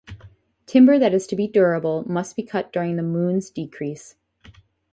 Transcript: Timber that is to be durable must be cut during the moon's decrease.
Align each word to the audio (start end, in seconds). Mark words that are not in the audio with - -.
Timber 0.65 0.97
that 0.97 1.13
is 1.13 1.27
to 1.27 1.35
be 1.35 1.47
durable 1.47 2.03
must 2.09 2.35
be 2.35 2.41
cut 2.41 2.73
during 2.73 2.95
the 2.95 3.03
moon's 3.03 3.51
decrease. 3.51 4.15